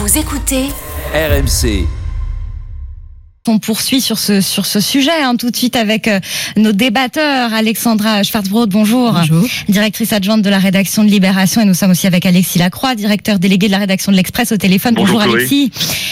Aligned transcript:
Vous 0.00 0.16
écoutez 0.16 0.68
RMC. 1.12 1.97
On 3.48 3.58
poursuit 3.58 4.00
sur 4.02 4.18
ce 4.18 4.40
sur 4.42 4.66
ce 4.66 4.78
sujet 4.78 5.10
hein, 5.22 5.34
tout 5.36 5.50
de 5.50 5.56
suite 5.56 5.74
avec 5.74 6.06
euh, 6.06 6.20
nos 6.56 6.72
débatteurs. 6.72 7.52
Alexandra 7.54 8.22
Schwarzbrod, 8.22 8.68
bonjour. 8.70 9.12
Bonjour. 9.12 9.46
Directrice 9.68 10.12
adjointe 10.12 10.42
de 10.42 10.50
la 10.50 10.58
rédaction 10.58 11.02
de 11.02 11.08
Libération 11.08 11.62
et 11.62 11.64
nous 11.64 11.72
sommes 11.74 11.92
aussi 11.92 12.06
avec 12.06 12.26
Alexis 12.26 12.58
Lacroix, 12.58 12.94
directeur 12.94 13.38
délégué 13.38 13.66
de 13.68 13.72
la 13.72 13.78
rédaction 13.78 14.12
de 14.12 14.16
l'Express 14.18 14.52
au 14.52 14.58
téléphone. 14.58 14.94
Bonjour. 14.94 15.20
Alexis. 15.22 15.70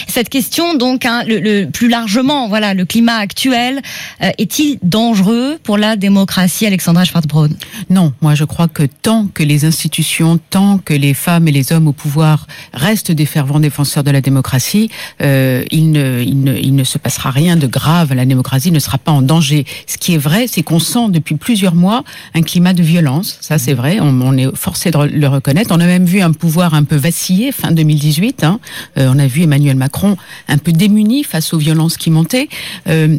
Cette 0.08 0.30
question 0.30 0.74
donc 0.74 1.04
hein, 1.04 1.24
le, 1.26 1.38
le- 1.40 1.66
plus 1.70 1.88
largement 1.88 2.48
voilà 2.48 2.72
le 2.72 2.84
climat 2.86 3.16
actuel 3.16 3.82
euh, 4.22 4.30
est-il 4.38 4.78
dangereux 4.82 5.58
pour 5.62 5.76
la 5.76 5.96
démocratie 5.96 6.64
Alexandra 6.66 7.04
Schwarzbrod 7.04 7.54
Non, 7.90 8.14
moi 8.22 8.34
je 8.34 8.44
crois 8.44 8.68
que 8.68 8.84
tant 9.02 9.26
que 9.26 9.42
les 9.42 9.66
institutions, 9.66 10.38
tant 10.50 10.78
que 10.78 10.94
les 10.94 11.12
femmes 11.12 11.48
et 11.48 11.52
les 11.52 11.72
hommes 11.72 11.86
au 11.88 11.92
pouvoir 11.92 12.46
restent 12.72 13.12
des 13.12 13.26
fervents 13.26 13.60
défenseurs 13.60 14.04
de 14.04 14.10
la 14.10 14.22
démocratie, 14.22 14.90
euh, 15.20 15.64
il, 15.70 15.90
ne, 15.92 16.22
il, 16.22 16.40
ne, 16.42 16.56
il 16.56 16.74
ne 16.74 16.84
se 16.84 16.96
passera 16.96 17.25
rien 17.30 17.56
de 17.56 17.66
grave. 17.66 18.12
La 18.14 18.26
démocratie 18.26 18.70
ne 18.70 18.78
sera 18.78 18.98
pas 18.98 19.12
en 19.12 19.22
danger. 19.22 19.64
Ce 19.86 19.98
qui 19.98 20.14
est 20.14 20.18
vrai, 20.18 20.46
c'est 20.48 20.62
qu'on 20.62 20.78
sent 20.78 21.08
depuis 21.10 21.36
plusieurs 21.36 21.74
mois 21.74 22.04
un 22.34 22.42
climat 22.42 22.72
de 22.72 22.82
violence. 22.82 23.38
Ça, 23.40 23.58
c'est 23.58 23.74
vrai. 23.74 23.98
On, 24.00 24.36
est 24.36 24.54
forcé 24.56 24.90
de 24.90 24.98
le 24.98 25.28
reconnaître. 25.28 25.70
On 25.72 25.80
a 25.80 25.86
même 25.86 26.04
vu 26.04 26.20
un 26.20 26.32
pouvoir 26.32 26.74
un 26.74 26.84
peu 26.84 26.96
vaciller 26.96 27.52
fin 27.52 27.72
2018. 27.72 28.44
Hein. 28.44 28.60
Euh, 28.98 29.10
on 29.12 29.18
a 29.18 29.26
vu 29.26 29.42
Emmanuel 29.42 29.76
Macron 29.76 30.16
un 30.48 30.58
peu 30.58 30.72
démuni 30.72 31.24
face 31.24 31.52
aux 31.54 31.58
violences 31.58 31.96
qui 31.96 32.10
montaient. 32.10 32.48
Euh, 32.88 33.18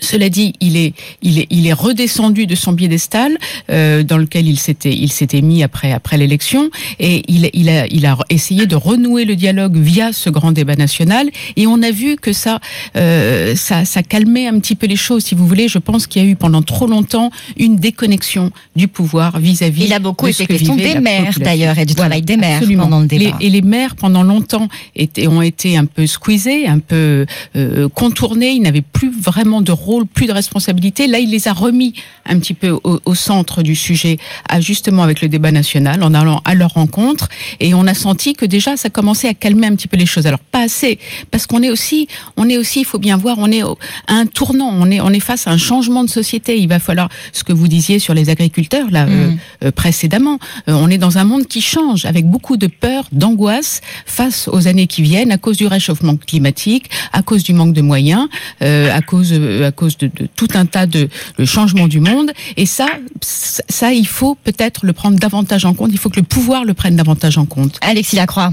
cela 0.00 0.28
dit, 0.28 0.52
il 0.60 0.76
est, 0.76 0.92
il 1.22 1.38
est, 1.38 1.46
il 1.50 1.66
est 1.66 1.72
redescendu 1.72 2.46
de 2.46 2.54
son 2.54 2.74
piédestal 2.74 3.36
euh, 3.70 4.02
dans 4.02 4.18
lequel 4.18 4.46
il 4.46 4.58
s'était, 4.58 4.92
il 4.94 5.10
s'était 5.12 5.40
mis 5.42 5.62
après, 5.62 5.92
après 5.92 6.16
l'élection, 6.16 6.70
et 6.98 7.22
il, 7.28 7.50
il 7.54 7.68
a, 7.68 7.86
il 7.88 8.06
a 8.06 8.16
essayé 8.30 8.66
de 8.66 8.76
renouer 8.76 9.24
le 9.24 9.36
dialogue 9.36 9.76
via 9.76 10.12
ce 10.12 10.30
grand 10.30 10.52
débat 10.52 10.76
national. 10.76 11.30
Et 11.56 11.66
on 11.66 11.82
a 11.82 11.90
vu 11.90 12.16
que 12.16 12.32
ça, 12.32 12.60
euh, 12.96 13.54
ça, 13.56 13.84
ça 13.84 14.02
calmait 14.02 14.46
un 14.46 14.58
petit 14.60 14.74
peu 14.74 14.86
les 14.86 14.96
choses, 14.96 15.24
si 15.24 15.34
vous 15.34 15.46
voulez. 15.46 15.68
Je 15.68 15.78
pense 15.78 16.06
qu'il 16.06 16.22
y 16.22 16.26
a 16.26 16.28
eu 16.28 16.36
pendant 16.36 16.62
trop 16.62 16.86
longtemps 16.86 17.30
une 17.56 17.76
déconnexion 17.76 18.50
du 18.74 18.88
pouvoir 18.88 19.38
vis-à-vis. 19.38 19.84
Il 19.84 19.92
a 19.92 19.98
beaucoup 19.98 20.26
été 20.26 20.46
que 20.46 20.52
question 20.52 20.76
des 20.76 20.98
maires 21.00 21.38
d'ailleurs 21.38 21.78
et 21.78 21.84
du 21.86 21.94
Voilà, 21.94 22.10
travail 22.10 22.22
des 22.22 22.36
maires 22.36 22.56
absolument. 22.58 22.84
pendant 22.84 23.00
le 23.00 23.06
débat. 23.06 23.36
Les- 23.40 23.46
et 23.46 23.50
les 23.50 23.62
maires, 23.62 23.96
pendant 23.96 24.22
longtemps, 24.22 24.68
étaient, 24.94 25.26
ont 25.26 25.42
été 25.42 25.76
un 25.76 25.84
peu 25.84 26.06
squeezés, 26.06 26.66
un 26.66 26.78
peu 26.78 27.26
euh, 27.56 27.88
contournés. 27.88 28.50
Ils 28.52 28.62
n'avaient 28.62 28.82
plus 28.82 29.10
vraiment 29.10 29.60
de 29.60 29.72
rôle, 29.72 29.85
plus 30.06 30.26
de 30.26 30.32
responsabilité. 30.32 31.06
Là, 31.06 31.18
il 31.18 31.30
les 31.30 31.48
a 31.48 31.52
remis 31.52 31.94
un 32.28 32.38
petit 32.38 32.54
peu 32.54 32.70
au, 32.70 33.00
au 33.04 33.14
centre 33.14 33.62
du 33.62 33.74
sujet, 33.76 34.18
à- 34.48 34.60
justement 34.60 35.02
avec 35.02 35.20
le 35.20 35.28
débat 35.28 35.52
national, 35.52 36.02
en 36.02 36.12
allant 36.14 36.40
à 36.44 36.54
leur 36.54 36.70
rencontre. 36.70 37.28
Et 37.60 37.74
on 37.74 37.86
a 37.86 37.94
senti 37.94 38.34
que 38.34 38.44
déjà, 38.46 38.76
ça 38.76 38.90
commençait 38.90 39.28
à 39.28 39.34
calmer 39.34 39.66
un 39.68 39.74
petit 39.76 39.88
peu 39.88 39.96
les 39.96 40.06
choses. 40.06 40.26
Alors, 40.26 40.38
pas 40.40 40.62
assez, 40.62 40.98
parce 41.30 41.46
qu'on 41.46 41.62
est 41.62 41.70
aussi, 41.70 42.08
on 42.36 42.48
est 42.48 42.58
aussi, 42.58 42.80
il 42.80 42.84
faut 42.84 42.98
bien 42.98 43.16
voir, 43.16 43.36
on 43.38 43.50
est 43.50 43.62
au- 43.62 43.78
à 44.06 44.14
un 44.14 44.26
tournant. 44.26 44.70
On 44.72 44.90
est, 44.90 45.00
on 45.00 45.10
est 45.10 45.20
face 45.20 45.46
à 45.46 45.50
un 45.50 45.58
changement 45.58 46.02
de 46.04 46.10
société. 46.10 46.58
Il 46.58 46.68
va 46.68 46.78
falloir, 46.78 47.08
ce 47.32 47.44
que 47.44 47.52
vous 47.52 47.68
disiez 47.68 47.98
sur 47.98 48.14
les 48.14 48.28
agriculteurs, 48.28 48.90
là, 48.90 49.06
euh, 49.06 49.30
Mm. 49.30 49.38
euh, 49.64 49.70
précédemment, 49.70 50.38
euh, 50.68 50.72
on 50.74 50.88
est 50.90 50.98
dans 50.98 51.18
un 51.18 51.24
monde 51.24 51.46
qui 51.46 51.60
change, 51.60 52.04
avec 52.06 52.26
beaucoup 52.26 52.56
de 52.56 52.66
peur, 52.66 53.04
d'angoisse 53.12 53.80
face 54.04 54.48
aux 54.48 54.66
années 54.68 54.86
qui 54.86 55.02
viennent, 55.02 55.32
à 55.32 55.38
cause 55.38 55.56
du 55.56 55.66
réchauffement 55.66 56.16
climatique, 56.16 56.90
à 57.12 57.22
cause 57.22 57.42
du 57.44 57.52
manque 57.52 57.72
de 57.72 57.82
moyens, 57.82 58.28
euh, 58.62 58.90
à 58.94 59.00
cause, 59.02 59.32
à 59.64 59.72
cause 59.80 59.96
de, 59.98 60.08
de 60.20 60.26
tout 60.38 60.48
un 60.54 60.66
tas 60.66 60.86
de, 60.86 61.08
de 61.38 61.44
changements 61.44 61.88
du 61.96 62.00
monde. 62.00 62.30
Et 62.56 62.66
ça, 62.66 62.88
ça, 63.20 63.92
il 63.92 64.08
faut 64.18 64.34
peut-être 64.34 64.84
le 64.84 64.92
prendre 64.92 65.18
davantage 65.18 65.64
en 65.64 65.74
compte. 65.74 65.90
Il 65.92 65.98
faut 65.98 66.10
que 66.10 66.20
le 66.20 66.26
pouvoir 66.26 66.64
le 66.64 66.74
prenne 66.74 66.96
davantage 66.96 67.36
en 67.38 67.46
compte. 67.46 67.78
Alexis 67.82 68.16
Lacroix. 68.16 68.50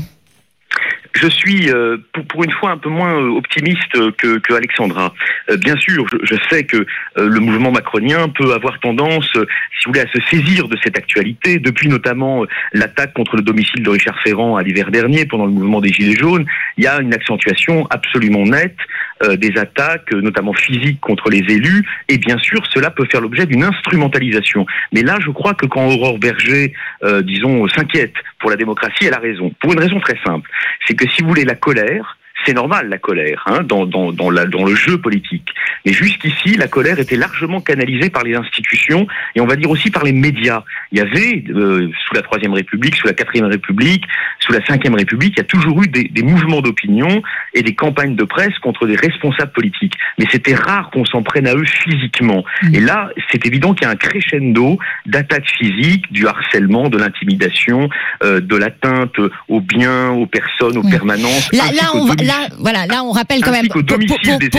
Je 1.21 1.29
suis 1.29 1.69
euh, 1.69 1.97
pour, 2.11 2.25
pour 2.25 2.43
une 2.43 2.51
fois 2.51 2.71
un 2.71 2.79
peu 2.79 2.89
moins 2.89 3.13
euh, 3.13 3.37
optimiste 3.37 3.93
que, 4.17 4.39
que 4.39 4.53
Alexandra. 4.55 5.13
Euh, 5.49 5.57
bien 5.57 5.77
sûr, 5.77 6.07
je, 6.11 6.17
je 6.23 6.35
sais 6.49 6.63
que 6.63 6.77
euh, 6.77 7.29
le 7.29 7.39
mouvement 7.39 7.71
macronien 7.71 8.29
peut 8.29 8.51
avoir 8.51 8.79
tendance, 8.79 9.29
si 9.33 9.85
vous 9.85 9.91
voulez, 9.91 10.01
à 10.01 10.11
se 10.11 10.19
saisir 10.31 10.67
de 10.67 10.77
cette 10.83 10.97
actualité, 10.97 11.59
depuis 11.59 11.87
notamment 11.87 12.45
l'attaque 12.73 13.13
contre 13.13 13.35
le 13.35 13.43
domicile 13.43 13.83
de 13.83 13.91
Richard 13.91 14.19
Ferrand 14.23 14.57
à 14.57 14.63
l'hiver 14.63 14.89
dernier 14.89 15.27
pendant 15.27 15.45
le 15.45 15.51
mouvement 15.51 15.81
des 15.81 15.93
Gilets 15.93 16.19
jaunes. 16.19 16.45
Il 16.77 16.83
y 16.83 16.87
a 16.87 16.99
une 16.99 17.13
accentuation 17.13 17.85
absolument 17.91 18.43
nette 18.43 18.77
euh, 19.23 19.35
des 19.37 19.57
attaques, 19.57 20.13
euh, 20.13 20.21
notamment 20.21 20.53
physiques, 20.53 20.99
contre 20.99 21.29
les 21.29 21.39
élus, 21.39 21.85
et 22.09 22.17
bien 22.17 22.37
sûr, 22.37 22.61
cela 22.73 22.89
peut 22.89 23.05
faire 23.09 23.21
l'objet 23.21 23.45
d'une 23.45 23.63
instrumentalisation. 23.63 24.65
Mais 24.91 25.01
là, 25.01 25.17
je 25.23 25.29
crois 25.29 25.53
que 25.53 25.65
quand 25.65 25.85
Aurore 25.87 26.19
Berger, 26.19 26.73
euh, 27.03 27.21
disons, 27.21 27.67
s'inquiète 27.69 28.13
pour 28.39 28.49
la 28.49 28.55
démocratie, 28.55 29.05
elle 29.05 29.13
a 29.13 29.19
raison. 29.19 29.51
Pour 29.59 29.73
une 29.73 29.79
raison 29.79 29.99
très 29.99 30.17
simple, 30.25 30.49
c'est 30.87 30.95
que 30.95 31.07
si 31.09 31.21
vous 31.21 31.29
voulez 31.29 31.45
la 31.45 31.55
colère, 31.55 32.17
c'est 32.45 32.53
normal 32.53 32.89
la 32.89 32.97
colère 32.97 33.43
hein, 33.47 33.61
dans, 33.63 33.85
dans, 33.85 34.11
dans, 34.11 34.29
la, 34.29 34.45
dans 34.45 34.65
le 34.65 34.75
jeu 34.75 34.97
politique. 34.99 35.49
Mais 35.85 35.93
jusqu'ici, 35.93 36.55
la 36.55 36.67
colère 36.67 36.99
était 36.99 37.15
largement 37.15 37.61
canalisée 37.61 38.09
par 38.09 38.23
les 38.23 38.35
institutions 38.35 39.07
et 39.35 39.41
on 39.41 39.45
va 39.45 39.55
dire 39.55 39.69
aussi 39.69 39.89
par 39.91 40.03
les 40.03 40.13
médias. 40.13 40.63
Il 40.91 40.97
y 40.97 41.01
avait, 41.01 41.43
euh, 41.49 41.89
sous 42.07 42.13
la 42.15 42.21
Troisième 42.21 42.53
République, 42.53 42.95
sous 42.95 43.07
la 43.07 43.13
Quatrième 43.13 43.47
République, 43.47 44.03
sous 44.39 44.51
la 44.53 44.63
Cinquième 44.65 44.95
République, 44.95 45.33
il 45.35 45.39
y 45.39 45.41
a 45.41 45.45
toujours 45.45 45.81
eu 45.83 45.87
des, 45.87 46.03
des 46.05 46.23
mouvements 46.23 46.61
d'opinion 46.61 47.21
et 47.53 47.63
des 47.63 47.75
campagnes 47.75 48.15
de 48.15 48.23
presse 48.23 48.57
contre 48.59 48.87
des 48.87 48.95
responsables 48.95 49.51
politiques. 49.51 49.93
Mais 50.17 50.25
c'était 50.29 50.55
rare 50.55 50.89
qu'on 50.91 51.05
s'en 51.05 51.23
prenne 51.23 51.47
à 51.47 51.55
eux 51.55 51.65
physiquement. 51.65 52.43
Mm. 52.63 52.75
Et 52.75 52.79
là, 52.79 53.09
c'est 53.31 53.45
évident 53.45 53.73
qu'il 53.73 53.85
y 53.87 53.89
a 53.89 53.91
un 53.91 53.95
crescendo 53.95 54.77
d'attaques 55.05 55.49
physiques, 55.57 56.11
du 56.11 56.27
harcèlement, 56.27 56.89
de 56.89 56.97
l'intimidation, 56.97 57.89
euh, 58.23 58.39
de 58.39 58.55
l'atteinte 58.55 59.15
aux 59.47 59.61
biens, 59.61 60.09
aux 60.11 60.25
personnes, 60.25 60.77
aux 60.77 60.83
Oui. 60.83 60.91
permanences. 60.91 61.51
Là, 61.53 61.63
ainsi 61.65 61.75
là, 61.75 61.81
qu'aux 61.91 61.99
on, 61.99 62.05
va- 62.05 62.15
domiciles. 62.15 62.32
Là, 62.41 62.47
voilà, 62.59 62.85
là, 62.87 63.03
on 63.03 63.11
rappelle 63.11 63.41
quand 63.41 63.51
même 63.51 63.67
pour. 63.67 63.81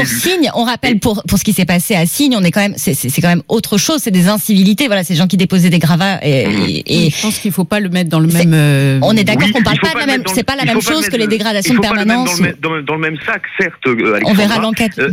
Signe, 0.06 0.50
on 0.54 0.64
rappelle 0.64 0.98
pour 0.98 1.22
pour 1.28 1.38
ce 1.38 1.44
qui 1.44 1.52
s'est 1.52 1.64
passé 1.64 1.94
à 1.94 2.06
Signe, 2.06 2.34
on 2.38 2.42
est 2.44 2.50
quand 2.50 2.60
même, 2.60 2.74
c'est 2.76 2.94
c'est 2.94 3.08
c'est 3.08 3.20
quand 3.20 3.28
même 3.28 3.42
autre 3.48 3.78
chose, 3.78 4.00
c'est 4.02 4.10
des 4.10 4.28
incivilités, 4.28 4.86
voilà, 4.86 5.04
ces 5.04 5.14
gens 5.14 5.26
qui 5.26 5.36
déposaient 5.36 5.70
des 5.70 5.78
gravats 5.78 6.18
et, 6.22 6.46
Mmh. 6.46 6.66
et- 6.68 7.06
et 7.06 7.10
je 7.10 7.22
pense 7.22 7.38
qu'il 7.38 7.50
ne 7.50 7.54
faut 7.54 7.64
pas 7.64 7.80
le 7.80 7.88
mettre 7.88 8.10
dans 8.10 8.20
le 8.20 8.26
même. 8.28 8.52
euh, 8.54 8.98
on 9.02 9.16
est 9.16 9.24
d'accord 9.24 9.46
Oui, 9.46 9.52
qu'on 9.52 9.62
parle 9.62 9.78
pas 9.80 9.94
de 9.94 9.98
la 9.98 10.06
même, 10.06 10.22
c'est 10.34 10.42
pas 10.42 10.56
la 10.56 10.64
même 10.64 10.74
pas 10.78 10.80
chose 10.92 11.08
que 11.08 11.16
les 11.16 11.26
dégradations 11.26 11.74
pas 11.76 11.88
le 11.90 11.94
permanence. 11.96 12.30
Dans 12.30 12.36
le, 12.36 12.42
même- 12.50 12.56
dans, 12.60 12.70
le- 12.74 12.82
dans 12.82 12.94
le 12.94 13.00
même 13.00 13.16
sac, 13.26 13.42
certes, 13.58 13.86
euh, 13.86 14.20
On 14.24 14.32
verra 14.34 14.58
l'enquête. 14.60 14.98
Euh, 14.98 15.10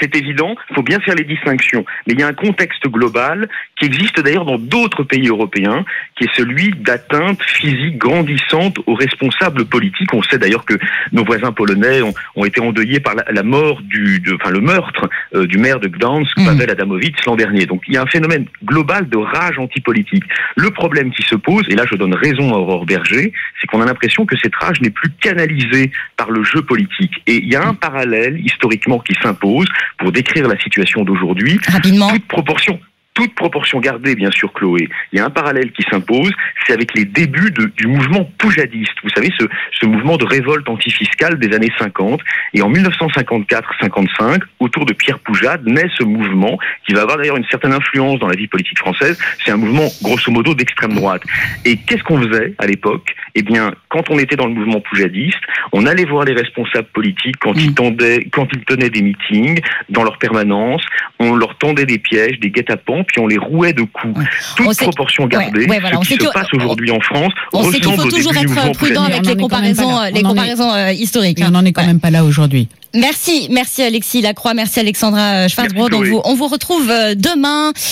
c'est 0.00 0.14
évident, 0.14 0.54
il 0.70 0.74
faut 0.76 0.82
bien 0.82 1.00
faire 1.00 1.14
les 1.16 1.24
distinctions. 1.24 1.84
Mais 2.06 2.14
il 2.14 2.20
y 2.20 2.22
a 2.22 2.28
un 2.28 2.32
contexte 2.32 2.86
global 2.88 3.48
qui 3.80 3.86
existe 3.86 4.20
d'ailleurs 4.22 4.44
dans 4.44 4.58
d'autres 4.58 5.02
pays 5.02 5.26
européens, 5.28 5.84
qui 6.16 6.24
est 6.24 6.36
celui 6.36 6.70
d'atteintes 6.78 7.42
physiques 7.42 7.96
grandissantes 7.98 8.78
aux 8.86 8.94
responsables 8.94 9.64
politiques. 9.64 10.12
On 10.12 10.22
sait 10.22 10.38
d'ailleurs 10.38 10.64
que 10.66 10.74
nos 11.12 11.24
voisins 11.24 11.50
polonais 11.52 12.02
ont, 12.02 12.12
ont 12.36 12.44
été 12.44 12.60
endeuillés 12.60 13.00
par 13.00 13.14
la, 13.14 13.24
la 13.32 13.42
mort 13.42 13.80
du, 13.82 14.20
de- 14.20 14.34
enfin 14.40 14.50
le 14.50 14.60
meurtre 14.60 15.08
euh, 15.34 15.46
du 15.46 15.58
maire 15.58 15.80
de 15.80 15.88
Gdansk, 15.88 16.36
Mhm. 16.36 16.44
Pavel 16.46 16.70
Adamowicz, 16.70 17.16
l'an 17.26 17.36
dernier. 17.36 17.66
Donc 17.66 17.82
il 17.88 17.94
y 17.94 17.96
a 17.96 18.02
un 18.02 18.06
phénomène 18.06 18.44
global 18.64 19.08
de 19.08 19.16
rage 19.16 19.58
antipolitique. 19.58 20.24
Le 20.56 20.70
problème 20.70 21.10
qui 21.12 21.22
se 21.22 21.34
pose, 21.34 21.64
et 21.70 21.74
là 21.74 21.84
je 21.90 21.96
donne 21.96 22.14
raison 22.14 22.52
à 22.54 22.58
Aurore 22.58 22.84
Berger, 22.86 23.32
c'est 23.60 23.66
qu'on 23.66 23.80
a 23.80 23.86
l'impression 23.86 24.26
que 24.26 24.36
cette 24.36 24.54
rage 24.56 24.80
n'est 24.82 24.90
plus 24.90 25.10
canalisée 25.20 25.90
par 26.16 26.30
le 26.30 26.42
jeu 26.44 26.60
politique. 26.62 27.12
Et 27.26 27.36
il 27.36 27.48
y 27.50 27.56
a 27.56 27.66
un 27.66 27.74
parallèle 27.74 28.38
historiquement 28.44 28.98
qui 28.98 29.14
s'impose 29.22 29.66
pour 29.98 30.12
décrire 30.12 30.46
la 30.48 30.58
situation 30.60 31.02
d'aujourd'hui, 31.04 31.58
Rapidement. 31.66 32.10
toute 32.10 32.26
proportion. 32.26 32.78
Toute 33.14 33.34
proportion 33.34 33.80
gardée, 33.80 34.14
bien 34.14 34.30
sûr, 34.30 34.52
Chloé. 34.52 34.88
Il 35.12 35.18
y 35.18 35.20
a 35.20 35.24
un 35.24 35.30
parallèle 35.30 35.72
qui 35.72 35.82
s'impose, 35.90 36.30
c'est 36.66 36.72
avec 36.72 36.94
les 36.94 37.04
débuts 37.04 37.52
du 37.76 37.86
mouvement 37.86 38.24
poujadiste. 38.38 38.92
Vous 39.02 39.10
savez, 39.10 39.30
ce, 39.38 39.46
ce 39.72 39.86
mouvement 39.86 40.16
de 40.16 40.24
révolte 40.24 40.68
antifiscale 40.68 41.38
des 41.38 41.54
années 41.54 41.72
50. 41.78 42.20
Et 42.54 42.62
en 42.62 42.70
1954-55, 42.70 44.42
autour 44.60 44.86
de 44.86 44.92
Pierre 44.92 45.18
Poujade, 45.18 45.66
naît 45.66 45.88
ce 45.98 46.04
mouvement 46.04 46.58
qui 46.86 46.94
va 46.94 47.02
avoir 47.02 47.18
d'ailleurs 47.18 47.36
une 47.36 47.46
certaine 47.50 47.72
influence 47.72 48.20
dans 48.20 48.28
la 48.28 48.36
vie 48.36 48.46
politique 48.46 48.78
française. 48.78 49.18
C'est 49.44 49.50
un 49.50 49.56
mouvement, 49.56 49.88
grosso 50.02 50.30
modo, 50.30 50.54
d'extrême 50.54 50.94
droite. 50.94 51.22
Et 51.64 51.76
qu'est-ce 51.76 52.04
qu'on 52.04 52.20
faisait 52.22 52.54
à 52.58 52.66
l'époque? 52.66 53.14
Eh 53.34 53.42
bien, 53.42 53.72
quand 53.88 54.02
on 54.10 54.18
était 54.18 54.36
dans 54.36 54.46
le 54.46 54.54
mouvement 54.54 54.80
poujadiste, 54.80 55.38
on 55.72 55.86
allait 55.86 56.04
voir 56.04 56.24
les 56.24 56.32
responsables 56.34 56.88
politiques 56.92 57.36
quand, 57.40 57.52
ils, 57.56 57.70
Mm. 57.70 57.74
tendaient, 57.74 58.26
quand 58.32 58.46
ils 58.52 58.64
tenaient 58.64 58.90
des 58.90 59.02
meetings 59.02 59.60
dans 59.88 60.02
leur 60.02 60.18
permanence, 60.18 60.82
on 61.18 61.34
leur 61.34 61.56
tendait 61.58 61.86
des 61.86 61.98
pièges, 61.98 62.38
des 62.40 62.50
guet-apens, 62.50 63.04
puis 63.04 63.20
on 63.20 63.26
les 63.26 63.38
rouait 63.38 63.72
de 63.72 63.82
coups. 63.82 64.18
Ouais. 64.18 64.24
Toute 64.56 64.66
On 64.66 64.72
sait- 64.72 64.84
proportion 64.84 65.26
gardée, 65.26 65.60
ouais, 65.64 65.70
ouais, 65.70 65.78
voilà, 65.80 65.98
on 65.98 66.02
ce 66.02 66.08
qui 66.08 66.14
se 66.14 66.26
que- 66.28 66.32
passe 66.32 66.48
aujourd'hui 66.52 66.90
en 66.90 67.00
France 67.00 67.32
On 67.52 67.64
sait 67.64 67.78
qu'il 67.78 67.88
ressemble 67.88 68.02
faut 68.10 68.14
au 68.14 68.18
toujours 68.18 68.36
être 68.36 68.46
prudent 68.46 68.72
poujadiste. 68.74 69.00
avec 69.10 69.26
On 69.26 69.28
les 69.28 69.36
comparaisons, 69.36 70.00
les 70.04 70.10
On 70.12 70.14
est- 70.16 70.22
comparaisons 70.22 70.72
euh, 70.72 70.92
historiques. 70.92 71.40
Et 71.40 71.44
on 71.44 71.50
n'en 71.50 71.64
est 71.64 71.72
quand 71.72 71.82
Ouais. 71.82 71.86
même 71.88 72.00
pas 72.00 72.10
là 72.10 72.24
aujourd'hui. 72.24 72.68
Merci, 72.92 73.46
merci 73.52 73.82
Alexis 73.82 74.20
Lacroix, 74.20 74.52
merci 74.52 74.80
Alexandra 74.80 75.46
Schwarzbrod. 75.46 75.94
On 75.94 75.98
Chloé. 76.00 76.10
vous, 76.10 76.20
on 76.24 76.34
vous 76.34 76.48
retrouve 76.48 76.90
euh, 76.90 77.14
demain. 77.14 77.72